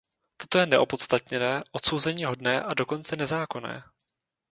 [0.49, 3.83] To je neopodstatněné, odsouzeníhodné a dokonce nezákonné.